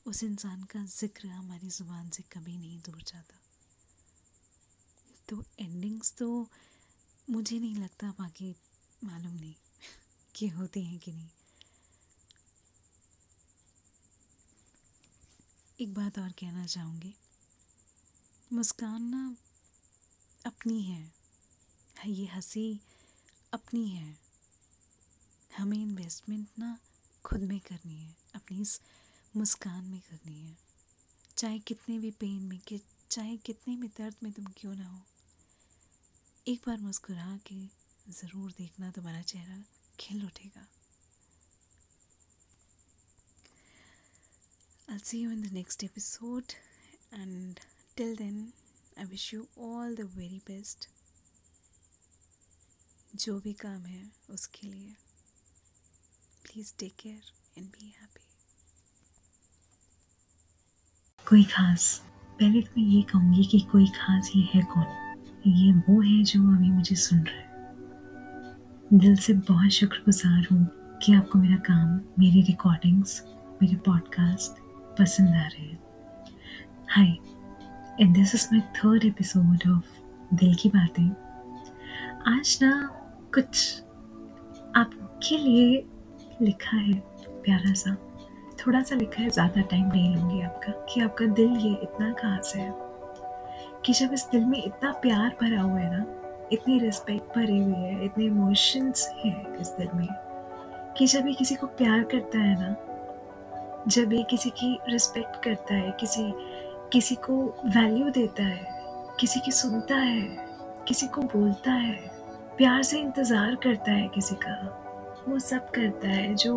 उस 0.07 0.23
इंसान 0.23 0.63
का 0.63 0.85
ज़िक्र 0.85 1.29
हमारी 1.29 1.69
ज़ुबान 1.69 2.11
से 2.11 2.23
कभी 2.23 2.57
नहीं 2.57 2.79
दूर 2.79 3.03
जाता। 3.03 3.39
तो 5.29 5.45
एंडिंग्स 5.61 6.15
तो 6.15 6.47
मुझे 7.31 7.59
नहीं 7.59 7.75
लगता, 7.75 8.11
बाकी 8.11 8.57
मालूम 9.05 9.35
नहीं 9.35 9.55
कि 10.35 10.49
होती 10.49 10.85
हैं 10.85 10.99
कि 10.99 11.13
नहीं। 11.13 11.29
एक 15.81 15.95
बात 15.95 16.19
और 16.19 16.29
कहना 16.31 16.67
चाहूँगी। 16.67 17.15
मुस्कान 18.53 19.03
ना 19.03 19.37
अपनी 20.47 20.83
है 20.83 21.13
ये 22.07 22.27
हँसी 22.27 22.81
अपनी 23.53 23.89
है। 23.89 24.19
हमें 25.57 25.79
इन्वेस्टमेंट 25.79 26.49
ना 26.59 26.79
खुद 27.25 27.41
में 27.41 27.61
करनी 27.61 27.99
है, 28.05 28.17
अपनी 28.35 28.61
इस 28.61 28.81
मुस्कान 29.37 29.85
में 29.85 30.01
करनी 30.01 30.47
है। 30.47 30.57
चाहे 31.39 31.59
कितने 31.59 31.99
भी 31.99 32.11
पेन 32.11 32.43
में 32.43 32.59
कि, 32.59 32.81
चाहे 33.11 33.37
कितने 33.37 33.77
भी 33.77 33.89
दर्द 33.89 34.15
में 34.23 34.33
तुम 34.33 34.45
क्यों 34.45 34.75
ना 34.75 34.89
हो। 34.89 35.03
एक 36.49 36.63
बार 36.67 36.79
मुस्कुरा 36.79 37.39
के 37.47 37.67
ज़रूर 38.13 38.53
देखना 38.53 38.91
तुम्हारा 38.91 39.23
चेहरा, 39.23 39.65
खिल 40.01 40.25
उठेगा। 40.25 40.67
I'll 44.91 45.05
see 45.05 45.21
you 45.25 45.35
in 45.37 45.43
the 45.45 45.55
next 45.55 45.85
episode 45.89 46.55
and 47.13 47.61
till 47.97 48.17
then, 48.17 48.39
I 48.99 49.07
wish 49.07 49.35
you 49.35 49.43
all 49.61 49.97
the 49.97 50.09
very 50.19 50.41
best. 50.51 51.00
जो 53.17 53.41
भी 53.41 53.53
काम 53.53 53.83
है 53.83 54.11
उसके 54.31 54.67
लिए 54.67 54.95
please 56.45 56.75
take 56.79 56.93
care 57.01 57.21
and 57.59 57.67
be 57.67 57.85
happy 57.85 58.27
कोई 61.29 61.45
खास, 61.45 62.03
पहले 62.41 62.63
तो 62.63 62.81
मैं 62.81 62.89
ये 62.89 63.03
कहूँगी 63.03 63.45
कि 63.45 63.61
कोई 63.61 63.87
खास 63.87 64.31
ये 64.37 64.49
है 64.55 64.63
कौन? 64.63 64.85
ये 65.47 65.73
वो 65.73 66.01
है 66.01 66.25
जो 66.25 66.57
अभी 66.57 66.71
मुझे 66.71 66.97
सुन 66.97 67.19
रहा 67.19 67.37
है। 67.37 67.51
दिल 68.99 69.17
से 69.17 69.33
बहुत 69.33 69.71
शुक्रगुजार 69.71 70.47
हूँ 70.53 70.71
कि 70.99 71.15
आपको 71.15 71.39
मेरा 71.39 71.57
काम, 71.57 72.01
मेरी 72.19 72.43
रिकॉर्डिंग्स 72.43 73.23
मेरे 73.63 73.77
पॉडकास्ट 73.77 74.53
पसंद 74.99 75.29
आ 75.29 75.47
रहे 75.47 75.67
हैं। 75.67 75.83
Hi 76.91 77.09
and 78.01 78.15
this 78.15 78.35
is 78.35 78.49
my 78.53 78.61
third 78.61 79.05
episode 79.05 79.71
of 79.71 79.85
दिल 80.35 80.55
की 80.55 80.69
बातें। 80.69 81.11
आज 82.37 82.59
ना 82.63 83.00
कुछ 83.35 83.83
आपके 84.77 85.37
लिए 85.39 85.87
लिखा 86.43 86.77
है, 86.77 86.95
प्यारा 87.27 87.73
सा। 87.73 87.95
थोड़ा 88.59 88.83
सा 88.83 88.97
लिखा 88.97 89.23
है, 89.23 89.31
ज़्यादा 89.31 89.61
टाइम 89.61 89.87
नहीं 89.87 90.17
लूँगी 90.17 90.41
आपका, 90.41 90.73
कि 90.73 91.01
आपका 91.01 91.27
दिल 91.27 91.57
ये 91.57 91.73
इतना 91.83 92.13
खास 92.13 92.53
है 92.57 92.75
कि 93.87 93.93
जब 93.93 94.13
इस 94.13 94.29
दिल 94.33 94.45
में 94.45 94.65
इतना 94.65 94.93
प्यार 94.93 95.37
भरा 95.43 95.61
हुआ 95.63 95.79
है 95.79 95.91
ना, 95.99 96.05
इतनी 96.53 96.79
रिस्पेक्ट 96.79 97.39
भरी 97.39 97.59
हुई 97.59 97.73
है, 97.73 98.05
इतने 98.05 98.25
इमोशंस 98.25 99.09
हैं 99.25 99.57
इस 99.57 99.69
दिल 99.69 99.89
में, 99.95 100.09
कि 100.97 101.07
जब 101.07 101.27
ये 101.27 101.35
किसी 101.35 101.55
को 101.55 101.67
प्यार 101.67 102.05
करता 102.05 102.39
है 102.39 102.55
ना, 102.61 102.77
जब 103.89 104.13
ये 104.13 104.23
किसी 104.23 104.51
की 104.51 104.79
रिस्पेक्ट 104.89 105.43
करता 105.45 105.75
है, 105.75 105.91
किसी 106.01 106.33
किसी 106.93 107.15
को 107.15 107.43
वैल्यू 107.67 108.11
देता 108.11 108.43
है, 108.43 108.67
किसी 109.21 109.41
की 109.41 109.51
सुनता 109.51 109.97
है, 109.97 110.23
किसी 110.89 111.07
को 111.07 111.23
बोलता 111.23 111.73
है 111.73 112.20
प्यार 112.61 112.83
से 112.83 112.99
इंतज़ार 112.99 113.55
करता 113.55 113.93
है 113.93 114.09
किसी 114.09 114.35
का, 114.35 114.55
वो 115.29 115.39
सब 115.39 115.71
करता 115.71 116.09
है, 116.09 116.35
जो 116.35 116.57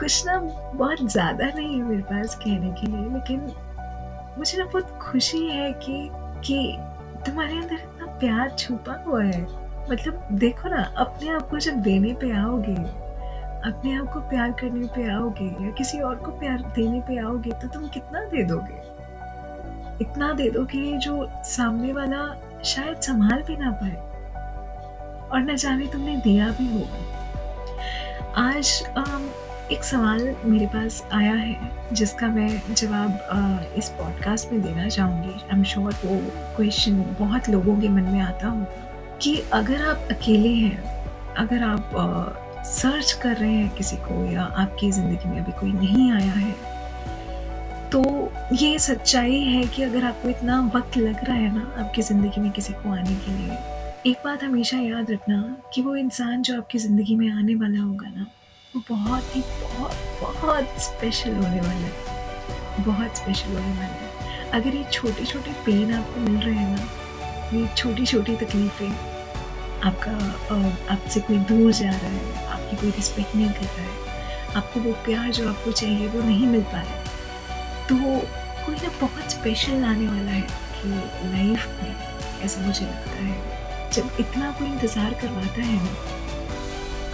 कुछ 0.00 0.26
ना 0.26 0.36
बहुत 0.74 1.10
ज़्यादा 1.12 1.46
नहीं 1.46 1.76
है 1.76 1.82
मेरे 1.82 2.02
पास 2.02 2.34
कहने 2.34 2.70
के 2.70 2.86
लिए, 2.86 3.04
लेकिन 3.14 3.40
मुझे 4.38 4.58
ना 4.58 4.64
बहुत 4.64 4.90
खुशी 5.02 5.46
है 5.46 5.72
कि 5.74 6.08
कि 6.46 6.76
तुम्हारे 7.26 7.56
अंदर 7.56 7.74
इतना 7.74 8.06
प्यार 8.18 8.50
छुपा 8.50 8.96
हुआ 9.06 9.22
है। 9.24 9.40
मतलब 9.90 10.28
देखो 10.32 10.68
ना, 10.68 10.82
अपने 10.98 11.30
आप 11.30 11.48
को 11.50 11.58
जब 11.58 11.80
देने 11.82 12.12
पे 12.14 12.30
आओगे, 12.32 12.74
अपने 13.70 13.96
आप 13.96 14.12
को 14.12 14.20
प्यार 14.30 14.52
करने 14.52 14.86
पे 14.86 15.08
आओगे 15.10 15.46
या 15.64 15.70
किसी 15.70 16.00
और 16.00 16.16
को 16.16 16.32
प्यार 16.32 16.58
देने 16.76 17.00
पे 17.00 17.18
आओगे 17.18 17.52
तो 17.52 17.68
तुम 17.68 17.88
कितना 17.88 18.24
दे 18.26 18.44
दोगे? 18.44 18.82
इतना 20.00 20.32
दे 20.32 20.50
दोगे 20.50 20.96
जो 20.98 21.26
सामने 21.46 21.92
वाला 21.92 22.20
शायद 22.64 23.00
संभाल 23.00 23.42
भी 23.42 23.56
ना 23.56 23.70
पाए। 23.70 24.06
और 25.32 25.40
न 25.40 25.56
जाने 25.56 25.86
तुमने 25.86 26.16
दिया 26.16 26.48
भी 26.58 26.72
होगा 26.72 27.06
आज 28.40 28.66
एक 29.72 29.82
सवाल 29.84 30.34
मेरे 30.44 30.66
पास 30.66 31.02
आया 31.12 31.32
है, 31.32 31.70
जिसका 31.92 32.26
मैं 32.26 32.74
जवाब 32.74 33.74
इस 33.78 33.88
पॉडकास्ट 33.88 34.52
में 34.52 34.60
देना 34.62 34.88
चाहूँगी। 34.88 35.30
आई 35.30 35.56
एम 35.56 35.62
श्योर 35.64 35.94
वो 36.04 36.16
क्वेश्चन 36.56 37.02
बहुत 37.20 37.48
लोगों 37.48 37.80
के 37.80 37.88
मन 37.88 38.02
में 38.02 38.20
आता 38.20 38.48
होगा 38.48 39.18
कि 39.22 39.36
अगर 39.52 39.82
आप 39.82 40.08
अकेले 40.10 40.48
हैं, 40.48 41.34
अगर 41.34 41.62
आप 41.62 41.90
सर्च 42.66 43.12
कर 43.12 43.36
रहे 43.36 43.52
हैं 43.52 43.68
किसी 43.70 43.96
को 43.96 44.24
या 44.32 44.42
आपकी 44.42 44.90
ज़िंदगी 44.92 45.28
में 45.30 45.40
अभी 45.40 45.52
कोई 45.60 45.72
नहीं 45.72 46.10
आया 46.12 46.32
है 46.32 46.52
तो 47.90 48.02
ये 48.52 48.78
सच्चाई 48.78 49.40
है 49.40 49.66
कि 49.66 49.82
अगर 49.82 50.04
आपको 50.04 50.28
इतना 50.28 50.60
वक्त 50.74 50.96
लग 50.96 51.24
रहा 51.24 51.36
है 51.36 51.54
ना 51.54 51.74
आपकी 51.78 52.02
ज़िंदगी 52.02 52.40
में 52.40 52.50
किसी 52.50 52.72
को 52.72 52.92
आने 52.92 53.14
के 53.16 53.32
लिए 53.32 53.56
एक 54.06 54.16
बात 54.24 54.42
हमेशा 54.42 54.76
याद 54.78 55.10
रखना 55.10 55.36
कि 55.74 55.82
वो 55.82 55.94
इंसान 55.96 56.42
जो 56.42 56.56
आपकी 56.56 56.78
ज़िंदगी 56.78 57.14
में 57.16 57.30
आने 57.30 57.54
वाला 57.54 57.80
होगा 57.80 58.08
ना, 58.08 58.26
वो 58.74 58.82
बहुत 58.88 59.36
ही 59.36 59.40
बहुत 59.40 59.92
बहुत 60.20 60.78
स्पेशल 60.82 61.34
होने 61.34 61.60
वाला 61.60 61.70
है। 61.70 62.84
बहुत 62.84 63.16
स्पेशल 63.16 63.52
होने 63.52 63.70
वाला 63.70 63.84
है। 63.84 64.50
अगर 64.50 64.74
ये 64.76 64.84
छोटे 64.92 65.24
छोटे 65.24 65.52
पेन 65.66 65.92
आपको 65.94 66.20
मिल 66.20 66.36
रहे 66.36 66.54
हैं 66.54 66.76
ना, 66.76 67.58
ये 67.58 67.66
छोटी 67.76 68.06
छोटी 68.06 68.36
तकलीफ़ें 68.36 68.90
आपका 69.82 70.12
आपसे 70.94 71.20
कोई 71.20 71.38
दूर 71.50 71.72
जा 71.72 71.90
रहा 71.90 72.08
है, 72.08 72.46
आपकी 72.46 72.76
कोई 72.76 72.90
रिस्पेक्ट 72.90 73.36
नहीं 73.36 73.50
कर 73.50 73.66
रहा 73.66 73.82
है, 73.82 74.54
आपको 74.56 74.80
वो 74.80 74.92
प्यार 75.04 75.30
जो 75.32 75.48
आपको 75.48 75.72
चाहिए 75.72 76.08
वो 76.08 76.22
नहीं 76.22 76.46
मिल 76.46 76.62
पा 76.62 76.80
रहा 76.80 76.92
है 76.92 77.06
तो 77.88 77.96
कोई 78.66 78.74
ना 78.76 78.96
बहुत 79.00 79.30
स्पेशल 79.30 79.84
आने 79.84 80.06
वाला 80.06 80.30
है 80.30 80.42
कि 80.42 80.88
लाइफ 81.30 81.68
में, 81.82 81.94
ऐसा 82.44 82.66
मुझे 82.66 82.84
लगता 82.86 83.24
है। 83.24 83.57
जब 83.98 84.16
इतना 84.20 84.50
कोई 84.58 84.68
इंतज़ार 84.68 85.14
करवाता 85.20 85.62
है 85.62 85.76
ना 85.84 85.92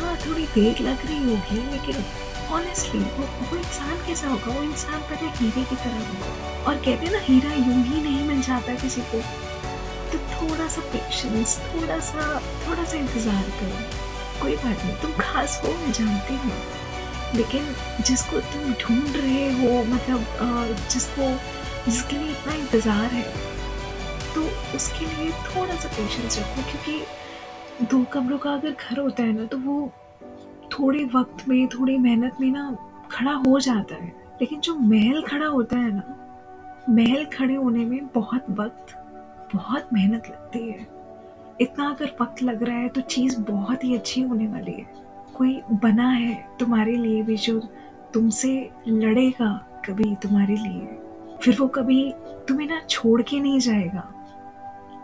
हाँ 0.00 0.16
थोड़ी 0.26 0.44
देर 0.54 0.80
लग 0.82 1.06
रही 1.06 1.18
होगी, 1.24 1.60
लेकिन 1.70 2.04
ऑनेस्टली 2.52 3.00
वो 3.00 3.26
वो 3.42 3.56
इंसान 3.56 3.96
कैसा 4.06 4.28
होगा? 4.28 4.52
वो 4.52 4.62
इंसान 4.62 5.00
पहले 5.00 5.28
हीरे 5.38 5.64
की 5.64 5.76
तरह 5.76 5.98
होगा। 6.08 6.64
और 6.64 6.74
कहते 6.76 7.06
हैं 7.06 7.12
ना, 7.12 7.18
हीरा 7.20 7.52
यूँ 7.52 7.82
ही 7.84 8.02
नहीं 8.02 8.24
मिल 8.24 8.40
जाता 8.42 8.74
किसी 8.82 9.00
को। 9.12 9.20
तो 10.12 10.18
थोड़ा 10.32 10.66
सा 10.68 10.82
पेशेंस 10.92 11.56
थोड़ा 11.68 11.98
सा 12.08 12.26
थोड़ा 12.66 12.84
सा 12.84 12.96
इंतज़ार 12.98 13.42
करो। 13.60 14.40
कोई 14.40 14.56
बात 14.56 14.84
नहीं, 14.84 14.96
तुम 15.02 15.12
खास 15.20 15.60
हो 15.64 15.72
मैं 15.72 15.92
जानती 15.92 16.34
हूँ। 16.34 16.52
लेकिन 17.36 17.74
जिसको 18.06 18.40
तुम 18.52 18.72
ढूंढ 18.82 19.16
रहे 19.16 19.50
हो 19.52 19.82
मतलब 19.84 20.20
जिसको, 20.92 21.30
जिसके 21.90 22.18
लिए 22.18 22.30
इतना 22.30 22.54
इंतज़ार 22.54 23.10
है 23.12 23.24
तो 24.34 24.42
उसके 24.76 25.04
लिए 25.06 25.30
थोड़ा 25.46 25.74
सा 25.74 25.88
पेशेंस 25.88 26.38
रखो, 26.38 26.62
क्योंकि 26.62 27.86
दो 27.86 28.02
कमरों 28.12 28.38
का 28.38 28.52
अगर 28.52 28.70
घर 28.70 29.00
होता 29.00 29.22
है 29.22 29.32
ना 29.32 29.44
तो 29.44 29.58
वो 29.58 29.92
थोड़े 30.72 31.04
वक्त 31.14 31.48
में, 31.48 31.66
थोड़ी 31.68 31.96
मेहनत 31.98 32.40
में 32.40 32.50
ना 32.50 32.76
खड़ा 33.10 33.32
हो 33.46 33.60
जाता 33.60 33.94
है। 33.94 34.12
लेकिन 34.40 34.60
जो 34.60 34.74
महल 34.74 35.22
खड़ा 35.22 35.46
होता 35.46 35.78
है 35.78 35.92
ना, 35.92 36.02
महल 36.90 37.24
खड़े 37.24 37.54
होने 37.54 37.84
में 37.84 38.06
बहुत 38.14 38.46
वक्त, 38.50 38.94
बहुत 39.54 39.88
मेहनत 39.92 40.28
लगती 40.30 40.68
है। 40.70 40.86
इतना 41.60 41.88
अगर 41.90 42.16
वक्त 42.20 42.42
लग 42.42 42.62
रहा 42.62 42.76
है 42.76 42.88
तो 42.88 43.00
चीज़ 43.00 43.40
बहुत 43.40 43.84
ही 43.84 43.94
अच्छी 43.94 44.22
होने 44.22 44.46
वाली 44.46 44.72
है। 44.72 44.86
कोई 45.34 45.60
बना 45.72 46.08
है 46.08 46.34
तुम्हारे 46.60 46.96
लिए 46.96 47.22
भी 47.22 47.36
जो 47.36 47.58
तुमसे 48.14 48.70
लड़ेगा 48.88 49.52
कभी 49.86 50.14
तुम्हारे 50.22 50.56
लिए, 50.56 50.98
फिर 51.42 51.56
वो 51.60 51.66
कभी 51.68 52.12
तुम्हें 52.48 52.66
ना 52.68 52.80
छोड़ 52.80 53.20
के 53.22 53.40
नहीं 53.40 53.58
जाएगा। 53.60 54.10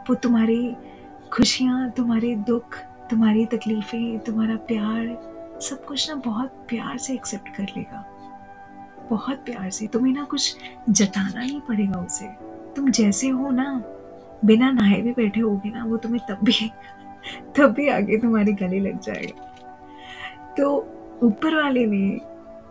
वो 0.09 0.15
तुम्हारी 0.15 0.77
खुशियाँ, 1.33 1.91
तुम्हारे 1.91 2.35
दुख, 2.35 2.77
तुम्हारी 3.11 3.47
तकलीफ़ें, 3.47 4.19
तुम्हारा 4.19 4.57
प्यार, 4.57 5.31
सब 5.63 5.85
कुछ 5.85 6.11
ना 6.11 6.17
बहुत 6.17 6.49
प्यार 6.49 6.99
से 6.99 7.15
एक्सेप्ट 7.15 7.57
कर 7.57 7.63
लेगा। 7.63 8.07
बहुत 9.11 9.37
प्यार 9.37 9.71
से। 9.71 9.87
तुम्हें 9.87 10.13
ना 10.13 10.25
कुछ 10.25 10.57
जताना 10.91 11.41
ही 11.41 11.61
पड़ेगा 11.69 12.01
उसे। 12.01 12.27
तुम 12.77 12.91
जैसे 12.91 13.29
हो 13.29 13.51
ना, 13.51 13.85
बिना 14.45 14.71
नहाए 14.71 15.01
भी 15.01 15.13
बैठे 15.13 15.41
होगे 15.41 15.71
ना, 15.71 15.85
वो 15.85 15.97
तुम्हें 15.97 16.27
तब 16.29 16.39
भी 16.43 16.73
तब 17.57 17.67
भी 17.67 17.89
आगे 17.89 18.19
तुम्हारे 18.19 18.53
गले 18.53 18.81
लग 18.81 19.01
जाएगा। 19.01 19.47
तो 20.59 20.89
ऊपर 21.23 21.63
वाले 21.63 21.87
ने 21.87 22.21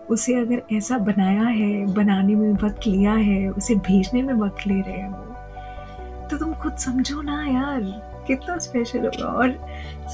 उसे 0.09 0.33
अगर 0.33 0.75
ऐसा 0.75 0.97
बनाया 0.97 1.43
है, 1.43 1.93
बनाने 1.93 2.35
में 2.35 2.53
वक्त 2.53 2.87
लिया 2.87 3.13
है, 3.13 3.49
उसे 3.49 3.75
भेजने 3.75 4.21
में 4.21 4.33
वक्त 4.33 4.67
ले 4.67 4.81
रहे 4.81 4.97
हैं 4.97 5.09
वो 5.09 5.28
तो 6.31 6.37
तुम 6.37 6.53
खुद 6.53 6.75
समझो 6.75 7.21
ना 7.21 7.45
यार 7.45 7.81
कितना 8.27 8.57
स्पेशल 8.57 8.99
होगा। 8.99 9.25
और 9.25 9.51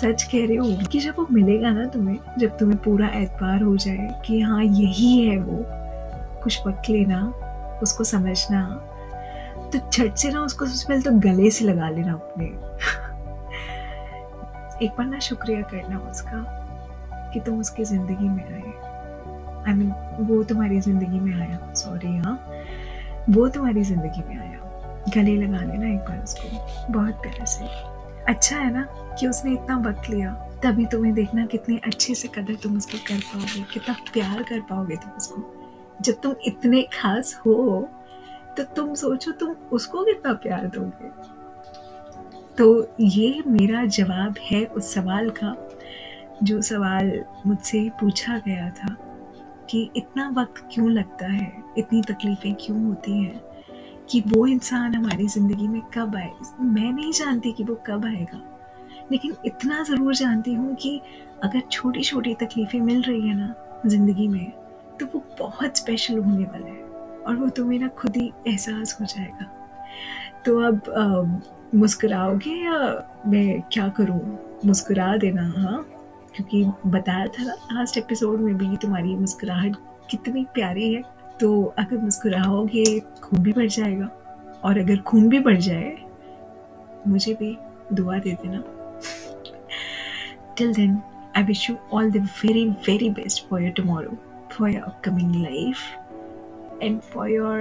सच 0.01 0.23
कह 0.23 0.47
रहे 0.47 0.57
हो 0.57 0.87
कि 0.91 0.99
जब 0.99 1.15
वो 1.19 1.27
मिलेगा 1.31 1.69
ना 1.69 1.85
तुम्हें 1.85 2.17
जब 2.37 2.57
तुम्हें 2.57 2.83
पूरा 2.83 3.09
एतबार 3.15 3.61
हो 3.61 3.77
जाए 3.77 4.21
कि 4.25 4.41
हाँ 4.41 4.63
यही 4.63 5.27
है 5.27 5.37
वो 5.37 5.65
कुछ 6.43 6.67
वक्त 6.67 6.89
लेना 6.89 7.33
उसको 7.83 8.03
समझना 8.03 8.65
तो 9.73 9.89
छट 9.93 10.15
से 10.15 10.31
ना 10.31 10.41
उसको 10.41 10.65
सबसे 10.65 10.87
पहले 10.87 11.01
तो 11.01 11.11
गले 11.19 11.51
से 11.51 11.65
लगा 11.65 11.89
लेना 11.89 12.13
अपने। 12.13 12.45
एक 14.85 14.91
बार 14.91 15.05
ना 15.05 15.19
शुक्रिया 15.19 15.61
करना 15.61 15.99
उसका 15.99 16.43
कि 17.33 17.39
तुम 17.39 17.59
उसकी 17.59 17.83
ज़िंदगी 17.83 18.29
में 18.29 18.43
आए। 18.43 18.73
आई 19.67 19.73
I 19.73 19.77
मीन 19.77 19.89
mean, 19.89 20.29
वो 20.29 20.43
तुम्हारी 20.43 20.79
ज़िंदगी 20.79 21.19
में 21.19 21.41
आया। 21.41 21.73
सॉरी 21.73 22.17
हाँ। 22.17 22.39
वो 23.29 23.49
तुम्हारी 23.49 23.83
ज़िंदगी 23.83 24.23
में 24.27 24.37
आया। 24.37 24.54
गले 25.07 25.35
लगा 25.37 25.59
लेना 25.61 25.87
एक 25.87 25.99
बार 25.99 26.23
उसको। 26.23 26.93
बहुत 26.93 27.21
प्यार 27.23 27.45
से। 27.45 27.65
अच्छा 28.25 28.57
है 28.57 28.71
ना 28.73 28.85
कि 29.19 29.27
उसने 29.27 29.51
इतना 29.53 29.77
वक्त 29.79 30.09
लिया, 30.09 30.33
तभी 30.63 30.85
तुम्हें 30.85 31.13
देखना 31.13 31.45
कितने 31.45 31.77
अच्छे 31.85 32.15
से 32.15 32.27
कदर 32.27 32.55
तुम 32.55 32.77
उसको 32.77 32.97
कर 33.07 33.19
पाओगे, 33.23 33.63
कितना 33.73 33.95
प्यार 34.13 34.43
कर 34.43 34.59
पाओगे 34.61 34.95
तुम 34.95 35.11
उसको। 35.11 35.43
जब 36.01 36.19
तुम 36.23 36.35
इतने 36.45 36.81
खास 36.93 37.35
हो 37.45 37.89
तो 38.57 38.63
तुम 38.65 38.93
सोचो 38.93 39.31
तुम 39.31 39.55
उसको 39.71 40.03
कितना 40.03 40.33
प्यार 40.33 40.67
दोगे। 40.67 41.09
तो 42.57 42.95
ये 42.99 43.43
मेरा 43.47 43.83
जवाब 43.87 44.35
है 44.41 44.63
उस 44.65 44.93
सवाल 44.93 45.29
का, 45.39 45.55
जो 46.43 46.61
सवाल 46.61 47.11
मुझसे 47.45 47.89
पूछा 47.99 48.37
गया 48.37 48.69
था 48.69 48.95
कि 49.69 49.89
इतना 49.95 50.29
वक्त 50.37 50.63
क्यों 50.73 50.89
लगता 50.91 51.27
है? 51.27 51.51
इतनी 51.77 52.01
तकलीफ़ें 52.01 52.53
क्यों 52.55 52.83
होती 52.83 53.11
हैं? 53.23 53.41
कि 54.09 54.21
वो 54.27 54.45
इंसान 54.47 54.95
हमारी 54.95 55.27
ज़िंदगी 55.27 55.67
में 55.67 55.81
कब 55.93 56.15
आए। 56.15 56.31
मैं 56.61 56.91
नहीं 56.91 57.11
जानती 57.11 57.51
कि 57.51 57.63
वो 57.63 57.75
कब 57.87 58.05
आएगा। 58.05 58.41
लेकिन 59.11 59.35
इतना 59.45 59.83
ज़रूर 59.83 60.15
जानती 60.15 60.53
हूँ 60.53 60.75
कि 60.75 60.99
अगर 61.43 61.61
छोटी 61.71 62.03
छोटी 62.03 62.33
तकलीफ़ें 62.35 62.79
मिल 62.81 63.01
रही 63.01 63.27
है 63.27 63.35
ना 63.37 63.53
ज़िंदगी 63.85 64.27
में 64.27 64.51
तो 64.99 65.05
वो 65.05 65.23
बहुत 65.39 65.77
स्पेशल 65.77 66.17
होने 66.17 66.43
वाला 66.43 66.67
है 66.67 66.83
और 67.23 67.35
वो 67.35 67.49
तुम्हें 67.49 67.79
ना 67.79 67.87
खुद 67.97 68.17
ही 68.17 68.31
एहसास 68.47 68.97
हो 69.01 69.05
जाएगा। 69.05 69.51
तो 70.45 70.59
अब 70.61 71.41
मुस्कुराओगे 71.75 72.51
या 72.63 72.77
मैं 73.27 73.61
क्या 73.73 73.87
करूँ? 73.89 74.19
मुस्कुरा 74.65 75.15
देना 75.17 75.43
हाँ? 75.57 75.85
क्योंकि 76.35 76.63
बताया 76.89 77.27
था 77.27 77.43
लास्ट 77.71 77.97
एपिसोड 77.97 78.39
में 78.39 78.57
भी 78.57 78.75
तुम्हारी 78.77 79.15
मुस्कुराहट 79.15 79.75
कितनी 80.11 80.45
प्यारी 80.53 80.93
है। 80.93 81.01
तो 81.39 81.63
अगर 81.79 81.97
मुस्कुराओगे, 81.97 82.99
खून 83.23 83.39
भी 83.43 83.53
बढ़ 83.53 83.67
जाएगा। 83.67 84.05
और 84.63 84.77
अगर 84.79 84.97
खून 85.07 85.27
भी 85.29 85.39
बढ़ 85.39 85.57
जाए, 85.61 85.97
मुझे 87.07 87.33
भी 87.33 87.57
दुआ 87.93 88.17
दे 88.19 88.31
देना। 88.43 88.63
Till 90.57 90.73
then 90.73 91.01
I 91.37 91.43
wish 91.43 91.69
you 91.69 91.75
all 91.93 92.11
the 92.11 92.17
very 92.43 92.65
very 92.87 93.09
best 93.09 93.47
for 93.49 93.61
your 93.61 93.71
tomorrow 93.77 94.17
for 94.51 94.69
your 94.69 94.83
upcoming 94.83 95.35
life 95.35 96.81
and 96.81 97.01
for 97.01 97.29
your 97.29 97.59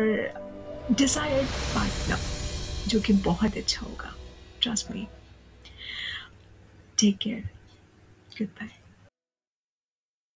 desired 0.92 1.48
partner 1.74 2.88
जो 2.88 3.00
कि 3.00 3.12
बहुत 3.24 3.56
अच्छा 3.56 3.87
होगा। 3.87 4.14
Trust 4.62 4.90
me 4.90 5.06
take 6.98 7.16
care 7.18 7.48
good 8.38 8.48
bye 8.48 8.68